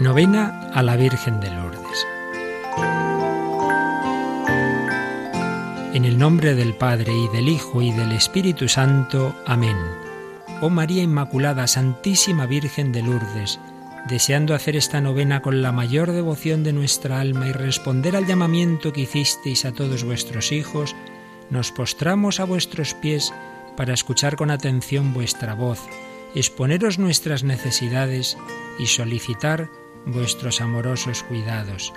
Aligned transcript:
Novena 0.00 0.70
a 0.74 0.82
la 0.84 0.94
Virgen 0.94 1.40
de 1.40 1.50
Lourdes. 1.50 2.06
En 5.92 6.04
el 6.04 6.16
nombre 6.16 6.54
del 6.54 6.74
Padre 6.74 7.12
y 7.12 7.26
del 7.36 7.48
Hijo 7.48 7.82
y 7.82 7.90
del 7.90 8.12
Espíritu 8.12 8.68
Santo. 8.68 9.34
Amén. 9.44 9.76
Oh 10.60 10.70
María 10.70 11.02
Inmaculada, 11.02 11.66
Santísima 11.66 12.46
Virgen 12.46 12.92
de 12.92 13.02
Lourdes, 13.02 13.58
deseando 14.08 14.54
hacer 14.54 14.76
esta 14.76 15.00
novena 15.00 15.42
con 15.42 15.62
la 15.62 15.72
mayor 15.72 16.12
devoción 16.12 16.62
de 16.62 16.72
nuestra 16.72 17.18
alma 17.18 17.48
y 17.48 17.52
responder 17.52 18.14
al 18.14 18.26
llamamiento 18.26 18.92
que 18.92 19.00
hicisteis 19.00 19.64
a 19.64 19.72
todos 19.72 20.04
vuestros 20.04 20.52
hijos, 20.52 20.94
nos 21.50 21.72
postramos 21.72 22.38
a 22.38 22.44
vuestros 22.44 22.94
pies 22.94 23.34
para 23.76 23.94
escuchar 23.94 24.36
con 24.36 24.52
atención 24.52 25.12
vuestra 25.12 25.54
voz, 25.54 25.80
exponeros 26.36 27.00
nuestras 27.00 27.42
necesidades 27.42 28.38
y 28.78 28.86
solicitar 28.86 29.68
vuestros 30.06 30.60
amorosos 30.60 31.22
cuidados. 31.22 31.92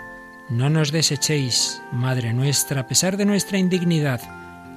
No 0.49 0.69
nos 0.69 0.91
desechéis, 0.91 1.81
Madre 1.91 2.33
nuestra, 2.33 2.81
a 2.81 2.87
pesar 2.87 3.15
de 3.15 3.25
nuestra 3.25 3.57
indignidad, 3.57 4.21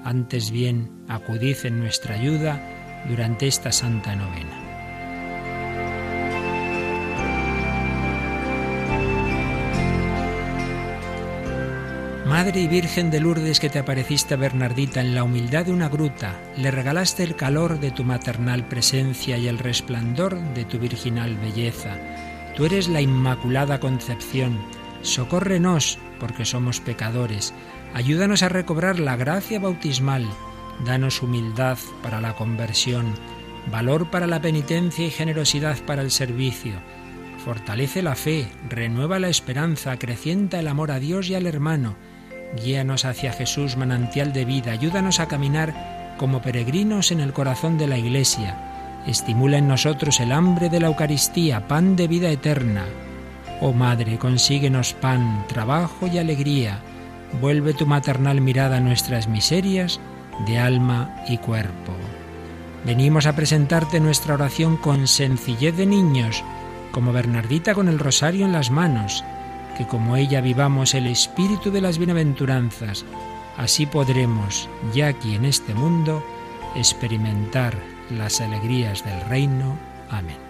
antes 0.05 0.51
bien 0.51 1.05
acudid 1.09 1.57
en 1.65 1.81
nuestra 1.81 2.15
ayuda 2.15 3.05
durante 3.09 3.47
esta 3.47 3.73
santa 3.73 4.15
novena. 4.15 4.61
Madre 12.27 12.61
y 12.63 12.69
Virgen 12.69 13.11
de 13.11 13.21
Lourdes 13.21 13.61
que 13.61 13.69
te 13.69 13.79
apareciste 13.79 14.35
a 14.35 14.37
Bernardita 14.37 15.01
en 15.01 15.15
la 15.15 15.25
humildad 15.25 15.67
de 15.67 15.73
una 15.73 15.89
gruta, 15.89 16.41
le 16.57 16.71
regalaste 16.71 17.23
el 17.23 17.37
calor 17.37 17.81
de 17.81 17.91
tu 17.91 18.03
maternal 18.03 18.67
presencia 18.67 19.39
y 19.39 19.47
el 19.47 19.59
resplandor 19.59 20.41
de 20.55 20.65
tu 20.65 20.79
virginal 20.79 21.37
belleza 21.37 21.97
Tú 22.57 22.65
eres 22.65 22.89
la 22.89 23.01
Inmaculada 23.01 23.81
Concepción. 23.81 24.59
Socórrenos, 25.03 25.99
porque 26.21 26.45
somos 26.45 26.81
pecadores. 26.81 27.53
Ayúdanos 27.95 28.45
a 28.45 28.49
recobrar 28.49 29.01
la 29.01 29.17
gracia 29.17 29.59
bautismal. 29.59 30.25
Danos 30.85 31.21
humildad 31.21 31.79
para 32.03 32.21
la 32.21 32.35
conversión, 32.35 33.15
valor 33.71 34.11
para 34.11 34.27
la 34.27 34.41
penitencia 34.41 35.05
y 35.05 35.11
generosidad 35.11 35.79
para 35.85 36.03
el 36.03 36.13
servicio. 36.13 36.75
Fortalece 37.45 38.03
la 38.03 38.15
fe, 38.15 38.49
renueva 38.69 39.19
la 39.19 39.29
esperanza, 39.29 39.93
acrecienta 39.93 40.61
el 40.61 40.69
amor 40.69 40.93
a 40.93 41.01
Dios 41.01 41.29
y 41.29 41.35
al 41.35 41.47
hermano. 41.47 41.97
Guíanos 42.63 43.05
hacia 43.05 43.33
Jesús, 43.33 43.77
manantial 43.77 44.33
de 44.33 44.45
vida. 44.45 44.73
Ayúdanos 44.73 45.19
a 45.19 45.27
caminar 45.27 46.15
como 46.19 46.41
peregrinos 46.41 47.11
en 47.11 47.21
el 47.21 47.33
corazón 47.33 47.79
de 47.79 47.89
la 47.89 47.99
Iglesia 47.99 48.74
estimula 49.07 49.59
en 49.59 49.69
nosotros 49.69 50.21
el 50.21 50.33
hambre 50.33 50.69
de 50.69 50.81
la 50.81 50.89
Eucaristía, 50.89 51.67
pan 51.69 51.97
de 51.97 52.09
vida 52.09 52.31
eterna. 52.31 52.85
Oh 53.61 53.73
Madre, 53.73 54.19
consíguenos 54.19 54.95
pan, 54.95 55.45
trabajo 55.49 56.07
y 56.07 56.19
alegría. 56.19 56.81
Vuelve 57.41 57.75
tu 57.75 57.87
maternal 57.87 58.41
mirada 58.41 58.79
a 58.79 58.81
nuestras 58.81 59.29
miserias 59.29 60.01
de 60.47 60.59
alma 60.59 61.23
y 61.29 61.39
cuerpo. 61.39 61.93
Venimos 62.85 63.27
a 63.27 63.35
presentarte 63.35 64.01
nuestra 64.01 64.35
oración 64.35 64.77
con 64.77 65.07
sencillez 65.07 65.77
de 65.77 65.87
niños, 65.87 66.45
como 66.93 67.13
Bernardita 67.13 67.75
con 67.75 67.89
el 67.89 67.99
rosario 67.99 68.45
en 68.45 68.53
las 68.53 68.71
manos, 68.71 69.25
que 69.77 69.87
como 69.87 70.17
ella 70.17 70.41
vivamos 70.41 70.95
el 70.95 71.07
espíritu 71.07 71.71
de 71.71 71.81
las 71.81 71.99
bienaventuranzas, 71.99 73.05
así 73.57 73.87
podremos, 73.87 74.69
ya 74.93 75.09
aquí 75.09 75.35
en 75.35 75.45
este 75.45 75.75
mundo, 75.75 76.25
experimentar 76.77 77.94
las 78.11 78.41
alegrías 78.41 79.05
del 79.05 79.21
reino. 79.23 79.77
Amén. 80.11 80.44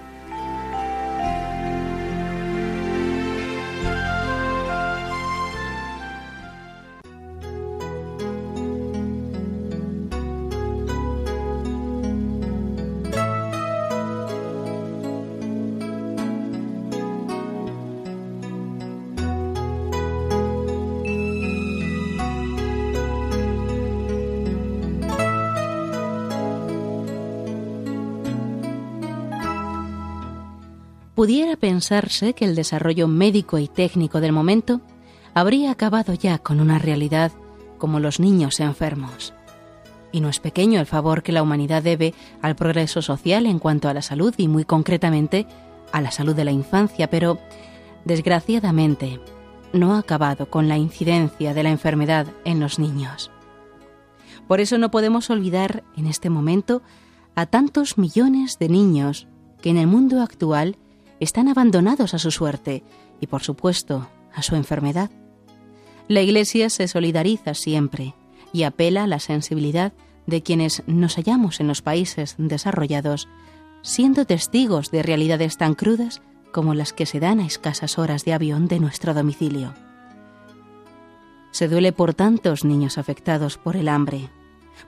Pudiera 31.14 31.57
pensarse 31.57 32.35
que 32.35 32.45
el 32.45 32.55
desarrollo 32.55 33.08
médico 33.08 33.58
y 33.58 33.69
técnico 33.69 34.20
del 34.20 34.33
momento 34.33 34.80
habría 35.33 35.70
acabado 35.70 36.14
ya 36.14 36.39
con 36.39 36.61
una 36.61 36.79
realidad 36.79 37.33
como 37.79 38.01
los 38.01 38.20
niños 38.20 38.61
enfermos. 38.61 39.33
Y 40.13 40.20
no 40.20 40.29
es 40.29 40.39
pequeño 40.39 40.80
el 40.80 40.86
favor 40.86 41.23
que 41.23 41.33
la 41.33 41.42
humanidad 41.42 41.83
debe 41.83 42.14
al 42.41 42.55
progreso 42.55 43.02
social 43.02 43.47
en 43.47 43.58
cuanto 43.58 43.89
a 43.89 43.95
la 43.95 44.02
salud 44.02 44.35
y 44.36 44.48
muy 44.48 44.64
concretamente 44.64 45.47
a 45.92 46.01
la 46.01 46.11
salud 46.11 46.35
de 46.35 46.45
la 46.45 46.52
infancia, 46.52 47.11
pero 47.11 47.39
desgraciadamente 48.05 49.20
no 49.73 49.95
ha 49.95 49.98
acabado 49.98 50.51
con 50.51 50.69
la 50.69 50.79
incidencia 50.79 51.52
de 51.52 51.63
la 51.63 51.70
enfermedad 51.70 52.29
en 52.45 52.61
los 52.61 52.79
niños. 52.79 53.31
Por 54.46 54.61
eso 54.61 54.79
no 54.79 54.91
podemos 54.91 55.31
olvidar 55.31 55.83
en 55.96 56.07
este 56.07 56.31
momento 56.31 56.83
a 57.35 57.46
tantos 57.46 57.98
millones 57.98 58.58
de 58.58 58.69
niños 58.69 59.27
que 59.61 59.70
en 59.70 59.79
el 59.79 59.86
mundo 59.86 60.20
actual 60.20 60.77
están 61.24 61.48
abandonados 61.48 62.14
a 62.14 62.18
su 62.18 62.30
suerte 62.30 62.85
y, 63.20 63.27
por 63.27 63.42
supuesto, 63.42 64.08
a 64.33 64.42
su 64.42 64.55
enfermedad. 64.55 65.11
La 66.07 66.20
Iglesia 66.20 66.70
se 66.70 66.86
solidariza 66.86 67.55
siempre 67.55 68.14
y 68.52 68.62
apela 68.62 69.05
a 69.05 69.07
la 69.07 69.18
sensibilidad 69.18 69.92
de 70.27 70.42
quienes 70.42 70.83
nos 70.86 71.17
hallamos 71.17 71.61
en 71.61 71.67
los 71.67 71.83
países 71.83 72.34
desarrollados, 72.39 73.29
siendo 73.83 74.24
testigos 74.27 74.90
de 74.90 75.02
realidades 75.02 75.57
tan 75.57 75.74
crudas 75.74 76.23
como 76.52 76.74
las 76.74 76.92
que 76.92 77.07
se 77.07 77.20
dan 77.20 77.40
a 77.40 77.46
escasas 77.46 77.98
horas 77.98 78.24
de 78.24 78.33
avión 78.33 78.68
de 78.68 78.79
nuestro 78.79 79.13
domicilio. 79.13 79.74
Se 81.51 81.68
duele 81.68 81.92
por 81.92 82.14
tantos 82.14 82.64
niños 82.64 82.98
afectados 82.98 83.58
por 83.58 83.77
el 83.77 83.89
hambre, 83.89 84.30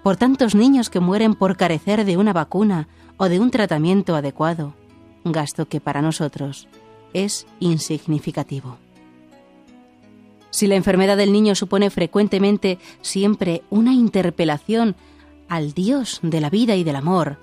por 0.02 0.16
tantos 0.16 0.54
niños 0.54 0.90
que 0.90 1.00
mueren 1.00 1.34
por 1.34 1.56
carecer 1.56 2.04
de 2.04 2.16
una 2.16 2.32
vacuna 2.32 2.88
o 3.16 3.28
de 3.28 3.40
un 3.40 3.50
tratamiento 3.50 4.14
adecuado, 4.16 4.74
gasto 5.32 5.68
que 5.68 5.80
para 5.80 6.02
nosotros 6.02 6.68
es 7.12 7.46
insignificativo. 7.60 8.78
Si 10.50 10.66
la 10.66 10.76
enfermedad 10.76 11.16
del 11.16 11.32
niño 11.32 11.54
supone 11.54 11.90
frecuentemente 11.90 12.78
siempre 13.02 13.62
una 13.70 13.92
interpelación 13.92 14.96
al 15.48 15.72
Dios 15.72 16.20
de 16.22 16.40
la 16.40 16.50
vida 16.50 16.76
y 16.76 16.84
del 16.84 16.96
amor, 16.96 17.38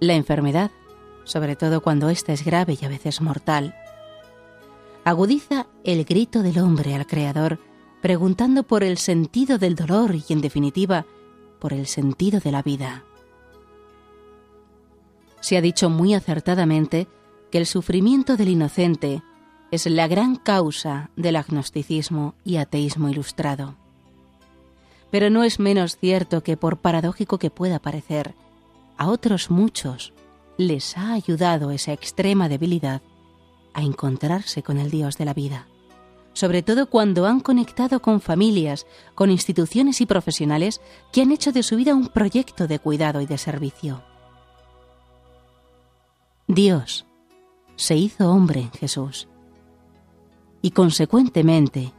la 0.00 0.14
enfermedad, 0.14 0.70
sobre 1.24 1.56
todo 1.56 1.80
cuando 1.80 2.10
ésta 2.10 2.32
es 2.32 2.44
grave 2.44 2.78
y 2.80 2.84
a 2.84 2.88
veces 2.88 3.20
mortal, 3.20 3.74
agudiza 5.04 5.66
el 5.82 6.04
grito 6.04 6.42
del 6.42 6.58
hombre 6.58 6.94
al 6.94 7.06
Creador, 7.06 7.58
preguntando 8.02 8.62
por 8.62 8.84
el 8.84 8.98
sentido 8.98 9.58
del 9.58 9.74
dolor 9.74 10.14
y, 10.14 10.32
en 10.32 10.40
definitiva, 10.40 11.06
por 11.58 11.72
el 11.72 11.86
sentido 11.86 12.40
de 12.40 12.52
la 12.52 12.62
vida 12.62 13.04
se 15.44 15.58
ha 15.58 15.60
dicho 15.60 15.90
muy 15.90 16.14
acertadamente 16.14 17.06
que 17.50 17.58
el 17.58 17.66
sufrimiento 17.66 18.38
del 18.38 18.48
inocente 18.48 19.22
es 19.70 19.84
la 19.84 20.08
gran 20.08 20.36
causa 20.36 21.10
del 21.16 21.36
agnosticismo 21.36 22.34
y 22.44 22.56
ateísmo 22.56 23.10
ilustrado. 23.10 23.76
Pero 25.10 25.28
no 25.28 25.44
es 25.44 25.60
menos 25.60 25.98
cierto 25.98 26.42
que, 26.42 26.56
por 26.56 26.78
paradójico 26.78 27.38
que 27.38 27.50
pueda 27.50 27.78
parecer, 27.78 28.34
a 28.96 29.10
otros 29.10 29.50
muchos 29.50 30.14
les 30.56 30.96
ha 30.96 31.12
ayudado 31.12 31.72
esa 31.72 31.92
extrema 31.92 32.48
debilidad 32.48 33.02
a 33.74 33.82
encontrarse 33.82 34.62
con 34.62 34.78
el 34.78 34.90
Dios 34.90 35.18
de 35.18 35.26
la 35.26 35.34
vida, 35.34 35.66
sobre 36.32 36.62
todo 36.62 36.88
cuando 36.88 37.26
han 37.26 37.40
conectado 37.40 38.00
con 38.00 38.22
familias, 38.22 38.86
con 39.14 39.30
instituciones 39.30 40.00
y 40.00 40.06
profesionales 40.06 40.80
que 41.12 41.20
han 41.20 41.32
hecho 41.32 41.52
de 41.52 41.62
su 41.62 41.76
vida 41.76 41.94
un 41.94 42.08
proyecto 42.08 42.66
de 42.66 42.78
cuidado 42.78 43.20
y 43.20 43.26
de 43.26 43.36
servicio. 43.36 44.13
Dios 46.46 47.06
se 47.76 47.96
hizo 47.96 48.30
hombre 48.30 48.60
en 48.60 48.70
Jesús 48.70 49.28
y 50.60 50.72
consecuentemente 50.72 51.94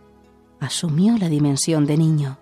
asumió 0.60 1.18
la 1.18 1.30
dimensión 1.30 1.88
de 1.88 1.98
niño. 1.98 2.38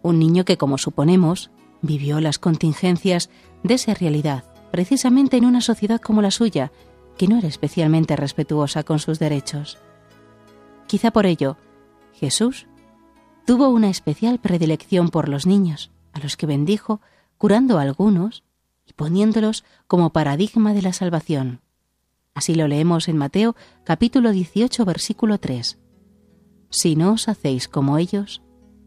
Un 0.00 0.20
niño 0.20 0.44
que, 0.44 0.56
como 0.56 0.78
suponemos, 0.78 1.50
vivió 1.80 2.20
las 2.20 2.38
contingencias 2.38 3.30
de 3.64 3.74
esa 3.74 3.94
realidad, 3.94 4.44
precisamente 4.70 5.36
en 5.36 5.44
una 5.44 5.60
sociedad 5.60 6.00
como 6.00 6.22
la 6.22 6.30
suya, 6.30 6.70
que 7.18 7.26
no 7.26 7.36
era 7.36 7.48
especialmente 7.48 8.14
respetuosa 8.14 8.84
con 8.84 9.00
sus 9.00 9.18
derechos. 9.18 9.78
Quizá 10.86 11.10
por 11.10 11.26
ello, 11.26 11.56
Jesús 12.14 12.68
tuvo 13.44 13.70
una 13.70 13.90
especial 13.90 14.38
predilección 14.38 15.08
por 15.08 15.28
los 15.28 15.46
niños, 15.46 15.90
a 16.12 16.20
los 16.20 16.36
que 16.36 16.46
bendijo, 16.46 17.00
curando 17.38 17.78
a 17.78 17.82
algunos 17.82 18.44
poniéndolos 18.92 19.64
como 19.86 20.12
paradigma 20.12 20.74
de 20.74 20.82
la 20.82 20.92
salvación. 20.92 21.60
Así 22.34 22.54
lo 22.54 22.68
leemos 22.68 23.08
en 23.08 23.16
Mateo 23.16 23.56
capítulo 23.84 24.32
18 24.32 24.84
versículo 24.84 25.38
3. 25.38 25.78
Si 26.70 26.96
no 26.96 27.12
os 27.12 27.28
hacéis 27.28 27.68
como 27.68 27.98
ellos, 27.98 28.42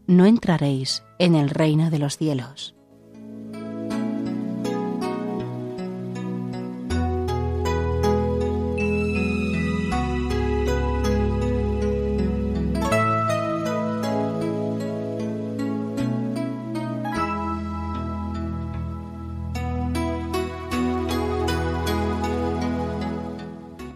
no 0.06 0.26
entraréis 0.26 1.04
en 1.18 1.34
el 1.34 1.50
reino 1.50 1.90
de 1.90 1.98
los 1.98 2.16
cielos. 2.16 2.75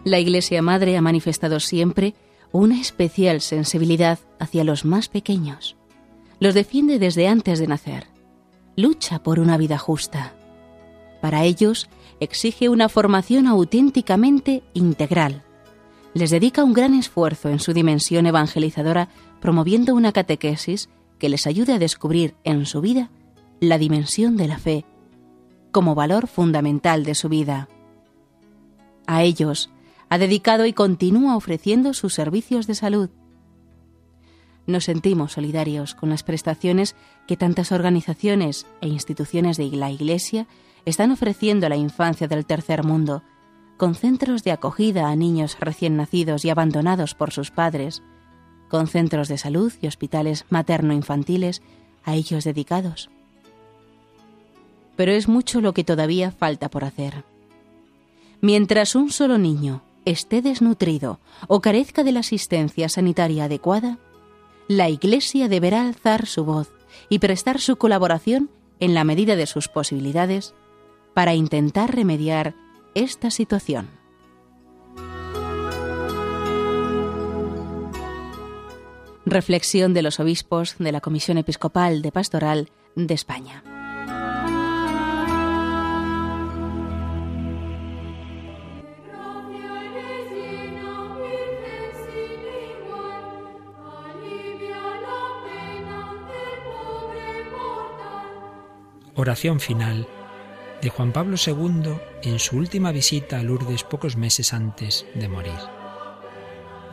La 0.03 0.19
Iglesia 0.19 0.63
Madre 0.63 0.97
ha 0.97 1.01
manifestado 1.01 1.59
siempre 1.59 2.15
una 2.51 2.81
especial 2.81 3.39
sensibilidad 3.39 4.17
hacia 4.39 4.63
los 4.63 4.83
más 4.83 5.09
pequeños. 5.09 5.77
Los 6.39 6.55
defiende 6.55 6.97
desde 6.97 7.27
antes 7.27 7.59
de 7.59 7.67
nacer. 7.67 8.07
Lucha 8.75 9.21
por 9.21 9.39
una 9.39 9.57
vida 9.57 9.77
justa. 9.77 10.33
Para 11.21 11.43
ellos 11.43 11.87
exige 12.19 12.67
una 12.67 12.89
formación 12.89 13.45
auténticamente 13.45 14.63
integral. 14.73 15.43
Les 16.15 16.31
dedica 16.31 16.63
un 16.63 16.73
gran 16.73 16.95
esfuerzo 16.95 17.49
en 17.49 17.59
su 17.59 17.73
dimensión 17.73 18.25
evangelizadora 18.25 19.09
promoviendo 19.39 19.93
una 19.93 20.11
catequesis 20.11 20.89
que 21.19 21.29
les 21.29 21.45
ayude 21.45 21.73
a 21.73 21.79
descubrir 21.79 22.33
en 22.43 22.65
su 22.65 22.81
vida 22.81 23.11
la 23.59 23.77
dimensión 23.77 24.35
de 24.35 24.47
la 24.47 24.57
fe 24.57 24.83
como 25.71 25.93
valor 25.93 26.25
fundamental 26.27 27.03
de 27.03 27.13
su 27.13 27.29
vida. 27.29 27.69
A 29.05 29.23
ellos 29.23 29.69
ha 30.11 30.17
dedicado 30.17 30.65
y 30.65 30.73
continúa 30.73 31.37
ofreciendo 31.37 31.93
sus 31.93 32.13
servicios 32.13 32.67
de 32.67 32.75
salud. 32.75 33.09
Nos 34.67 34.83
sentimos 34.83 35.31
solidarios 35.31 35.95
con 35.95 36.09
las 36.09 36.21
prestaciones 36.21 36.97
que 37.29 37.37
tantas 37.37 37.71
organizaciones 37.71 38.67
e 38.81 38.89
instituciones 38.89 39.55
de 39.55 39.67
la 39.67 39.89
Iglesia 39.89 40.47
están 40.83 41.11
ofreciendo 41.11 41.65
a 41.65 41.69
la 41.69 41.77
infancia 41.77 42.27
del 42.27 42.45
tercer 42.45 42.83
mundo, 42.83 43.23
con 43.77 43.95
centros 43.95 44.43
de 44.43 44.51
acogida 44.51 45.07
a 45.07 45.15
niños 45.15 45.55
recién 45.61 45.95
nacidos 45.95 46.43
y 46.43 46.49
abandonados 46.49 47.15
por 47.15 47.31
sus 47.31 47.49
padres, 47.49 48.03
con 48.67 48.87
centros 48.87 49.29
de 49.29 49.37
salud 49.37 49.71
y 49.81 49.87
hospitales 49.87 50.43
materno-infantiles 50.49 51.61
a 52.03 52.15
ellos 52.15 52.43
dedicados. 52.43 53.09
Pero 54.97 55.13
es 55.13 55.29
mucho 55.29 55.61
lo 55.61 55.73
que 55.73 55.85
todavía 55.85 56.31
falta 56.31 56.69
por 56.69 56.83
hacer. 56.83 57.23
Mientras 58.41 58.95
un 58.95 59.09
solo 59.09 59.37
niño 59.37 59.83
esté 60.05 60.41
desnutrido 60.41 61.19
o 61.47 61.61
carezca 61.61 62.03
de 62.03 62.11
la 62.11 62.21
asistencia 62.21 62.89
sanitaria 62.89 63.45
adecuada, 63.45 63.99
la 64.67 64.89
Iglesia 64.89 65.47
deberá 65.47 65.81
alzar 65.81 66.25
su 66.25 66.45
voz 66.45 66.71
y 67.09 67.19
prestar 67.19 67.59
su 67.59 67.77
colaboración 67.77 68.49
en 68.79 68.93
la 68.93 69.03
medida 69.03 69.35
de 69.35 69.47
sus 69.47 69.67
posibilidades 69.67 70.53
para 71.13 71.33
intentar 71.35 71.95
remediar 71.95 72.55
esta 72.95 73.31
situación. 73.31 73.89
Reflexión 79.25 79.93
de 79.93 80.01
los 80.01 80.19
obispos 80.19 80.75
de 80.79 80.91
la 80.91 80.99
Comisión 80.99 81.37
Episcopal 81.37 82.01
de 82.01 82.11
Pastoral 82.11 82.69
de 82.95 83.13
España. 83.13 83.63
Oración 99.15 99.59
final 99.59 100.07
de 100.81 100.89
Juan 100.89 101.11
Pablo 101.11 101.35
II 101.35 101.95
en 102.23 102.39
su 102.39 102.57
última 102.57 102.93
visita 102.93 103.39
a 103.39 103.43
Lourdes 103.43 103.83
pocos 103.83 104.15
meses 104.15 104.53
antes 104.53 105.05
de 105.15 105.27
morir. 105.27 105.59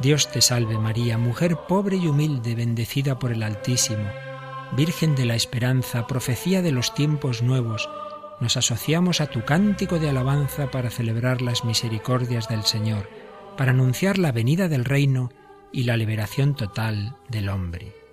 Dios 0.00 0.28
te 0.28 0.40
salve 0.40 0.78
María, 0.78 1.16
mujer 1.16 1.56
pobre 1.68 1.96
y 1.96 2.08
humilde, 2.08 2.56
bendecida 2.56 3.18
por 3.18 3.30
el 3.30 3.42
Altísimo, 3.44 4.04
Virgen 4.76 5.14
de 5.14 5.26
la 5.26 5.36
Esperanza, 5.36 6.06
profecía 6.06 6.60
de 6.60 6.72
los 6.72 6.92
tiempos 6.92 7.42
nuevos, 7.42 7.88
nos 8.40 8.56
asociamos 8.56 9.20
a 9.20 9.26
tu 9.28 9.44
cántico 9.44 9.98
de 9.98 10.10
alabanza 10.10 10.70
para 10.70 10.90
celebrar 10.90 11.40
las 11.40 11.64
misericordias 11.64 12.48
del 12.48 12.64
Señor, 12.64 13.08
para 13.56 13.70
anunciar 13.70 14.18
la 14.18 14.32
venida 14.32 14.68
del 14.68 14.84
reino 14.84 15.30
y 15.72 15.84
la 15.84 15.96
liberación 15.96 16.54
total 16.54 17.16
del 17.28 17.48
hombre. 17.48 18.07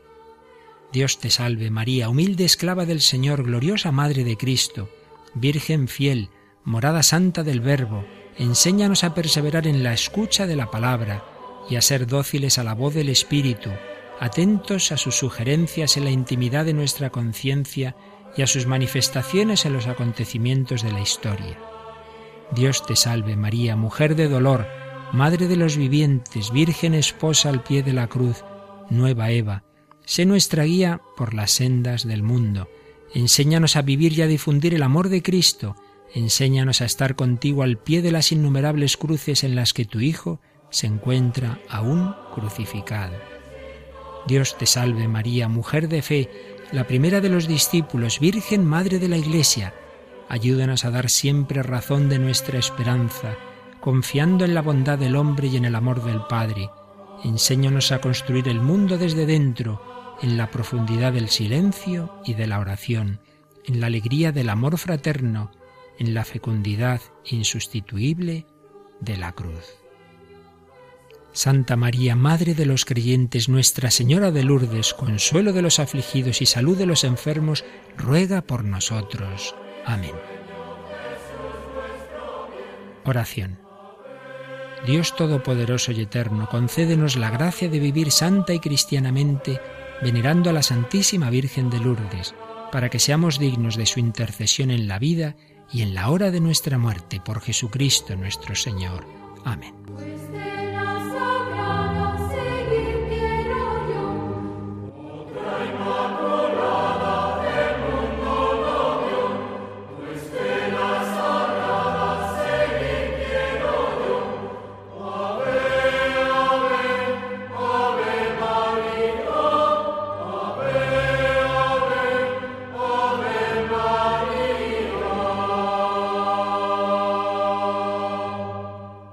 Dios 0.95 1.19
te 1.19 1.29
salve 1.29 1.69
María, 1.69 2.07
humilde 2.07 2.45
esclava 2.45 2.85
del 2.85 3.01
Señor, 3.01 3.43
gloriosa 3.43 3.91
Madre 3.91 4.23
de 4.23 4.37
Cristo, 4.37 4.87
Virgen 5.33 5.89
fiel, 5.89 6.29
morada 6.63 7.03
santa 7.03 7.43
del 7.43 7.59
Verbo, 7.59 8.05
enséñanos 8.37 9.03
a 9.03 9.13
perseverar 9.13 9.67
en 9.67 9.83
la 9.83 9.91
escucha 9.91 10.47
de 10.47 10.55
la 10.55 10.71
palabra 10.71 11.25
y 11.69 11.75
a 11.75 11.81
ser 11.81 12.07
dóciles 12.07 12.59
a 12.59 12.63
la 12.63 12.73
voz 12.75 12.93
del 12.93 13.09
Espíritu, 13.09 13.71
atentos 14.21 14.93
a 14.93 14.97
sus 14.97 15.15
sugerencias 15.15 15.97
en 15.97 16.05
la 16.05 16.11
intimidad 16.11 16.63
de 16.63 16.71
nuestra 16.71 17.09
conciencia 17.09 17.97
y 18.37 18.43
a 18.43 18.47
sus 18.47 18.65
manifestaciones 18.65 19.65
en 19.65 19.73
los 19.73 19.87
acontecimientos 19.87 20.81
de 20.81 20.93
la 20.93 21.01
historia. 21.01 21.59
Dios 22.55 22.85
te 22.85 22.95
salve 22.95 23.35
María, 23.35 23.75
mujer 23.75 24.15
de 24.15 24.29
dolor, 24.29 24.65
Madre 25.11 25.49
de 25.49 25.57
los 25.57 25.75
vivientes, 25.75 26.51
Virgen 26.51 26.93
esposa 26.93 27.49
al 27.49 27.63
pie 27.63 27.83
de 27.83 27.91
la 27.91 28.07
cruz, 28.07 28.45
nueva 28.89 29.31
Eva, 29.31 29.65
Sé 30.05 30.25
nuestra 30.25 30.63
guía 30.63 31.01
por 31.17 31.33
las 31.33 31.51
sendas 31.51 32.07
del 32.07 32.21
mundo. 32.23 32.69
Enséñanos 33.13 33.75
a 33.75 33.81
vivir 33.81 34.13
y 34.13 34.21
a 34.21 34.27
difundir 34.27 34.73
el 34.73 34.83
amor 34.83 35.09
de 35.09 35.23
Cristo. 35.23 35.75
Enséñanos 36.13 36.81
a 36.81 36.85
estar 36.85 37.15
contigo 37.15 37.63
al 37.63 37.77
pie 37.77 38.01
de 38.01 38.11
las 38.11 38.31
innumerables 38.31 38.97
cruces 38.97 39.43
en 39.43 39.55
las 39.55 39.73
que 39.73 39.85
tu 39.85 39.99
Hijo 39.99 40.39
se 40.69 40.87
encuentra 40.87 41.59
aún 41.69 42.13
crucificado. 42.33 43.15
Dios 44.27 44.57
te 44.57 44.65
salve 44.65 45.07
María, 45.07 45.47
mujer 45.47 45.87
de 45.87 46.01
fe, 46.01 46.29
la 46.71 46.85
primera 46.85 47.21
de 47.21 47.29
los 47.29 47.47
discípulos, 47.47 48.19
Virgen 48.19 48.65
Madre 48.65 48.99
de 48.99 49.07
la 49.07 49.17
Iglesia. 49.17 49.73
Ayúdanos 50.29 50.85
a 50.85 50.91
dar 50.91 51.09
siempre 51.09 51.63
razón 51.63 52.09
de 52.09 52.19
nuestra 52.19 52.59
esperanza, 52.59 53.35
confiando 53.79 54.45
en 54.45 54.55
la 54.55 54.61
bondad 54.61 54.97
del 54.97 55.15
hombre 55.15 55.47
y 55.47 55.57
en 55.57 55.65
el 55.65 55.75
amor 55.75 56.03
del 56.03 56.21
Padre. 56.27 56.69
Enséñanos 57.23 57.91
a 57.91 58.01
construir 58.01 58.47
el 58.47 58.59
mundo 58.59 58.97
desde 58.97 59.25
dentro, 59.25 59.94
en 60.21 60.37
la 60.37 60.51
profundidad 60.51 61.13
del 61.13 61.29
silencio 61.29 62.21
y 62.25 62.33
de 62.33 62.47
la 62.47 62.59
oración, 62.59 63.19
en 63.65 63.79
la 63.79 63.87
alegría 63.87 64.31
del 64.31 64.49
amor 64.49 64.77
fraterno, 64.77 65.51
en 65.97 66.13
la 66.13 66.25
fecundidad 66.25 67.01
insustituible 67.25 68.45
de 68.99 69.17
la 69.17 69.31
cruz. 69.31 69.65
Santa 71.33 71.75
María, 71.75 72.15
Madre 72.15 72.53
de 72.53 72.65
los 72.65 72.85
creyentes, 72.85 73.49
Nuestra 73.49 73.91
Señora 73.91 74.31
de 74.31 74.43
Lourdes, 74.43 74.93
consuelo 74.93 75.51
de 75.51 75.61
los 75.61 75.79
afligidos 75.79 76.41
y 76.41 76.45
salud 76.45 76.77
de 76.77 76.85
los 76.85 77.03
enfermos, 77.03 77.65
ruega 77.97 78.41
por 78.41 78.63
nosotros. 78.63 79.53
Amén. 79.85 80.13
Oración. 83.03 83.59
Dios 84.85 85.15
Todopoderoso 85.15 85.91
y 85.91 86.01
Eterno, 86.01 86.47
concédenos 86.49 87.17
la 87.17 87.31
gracia 87.31 87.67
de 87.67 87.79
vivir 87.79 88.11
santa 88.11 88.53
y 88.53 88.59
cristianamente 88.59 89.59
venerando 90.01 90.49
a 90.49 90.53
la 90.53 90.63
Santísima 90.63 91.29
Virgen 91.29 91.69
de 91.69 91.79
Lourdes, 91.79 92.35
para 92.71 92.89
que 92.89 92.99
seamos 92.99 93.39
dignos 93.39 93.75
de 93.77 93.85
su 93.85 93.99
intercesión 93.99 94.71
en 94.71 94.87
la 94.87 94.99
vida 94.99 95.35
y 95.71 95.81
en 95.81 95.93
la 95.93 96.09
hora 96.09 96.31
de 96.31 96.41
nuestra 96.41 96.77
muerte, 96.77 97.21
por 97.23 97.41
Jesucristo 97.41 98.15
nuestro 98.15 98.55
Señor. 98.55 99.05
Amén. 99.43 99.73